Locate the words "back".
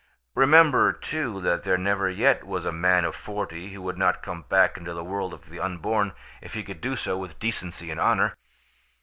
4.49-4.75